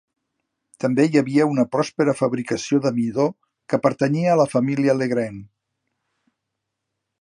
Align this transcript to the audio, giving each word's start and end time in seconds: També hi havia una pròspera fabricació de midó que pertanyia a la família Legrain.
També 0.83 1.03
hi 1.09 1.19
havia 1.21 1.47
una 1.49 1.65
pròspera 1.75 2.15
fabricació 2.23 2.81
de 2.87 2.93
midó 2.97 3.29
que 3.75 3.83
pertanyia 3.87 4.35
a 4.35 4.43
la 4.43 4.49
família 4.57 5.01
Legrain. 5.05 5.41